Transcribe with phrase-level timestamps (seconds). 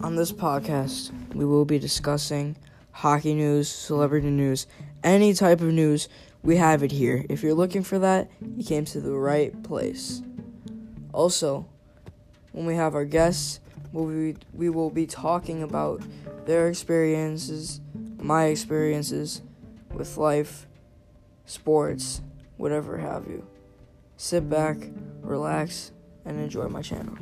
[0.00, 2.56] On this podcast, we will be discussing
[2.92, 4.68] hockey news, celebrity news,
[5.02, 6.08] any type of news.
[6.44, 7.24] We have it here.
[7.28, 10.22] If you're looking for that, you came to the right place.
[11.12, 11.66] Also,
[12.52, 13.58] when we have our guests,
[13.92, 16.00] we we will be talking about
[16.46, 17.80] their experiences,
[18.18, 19.42] my experiences
[19.92, 20.68] with life,
[21.44, 22.22] sports,
[22.56, 23.44] whatever have you.
[24.16, 24.76] Sit back,
[25.22, 25.90] relax,
[26.24, 27.16] and enjoy my channel.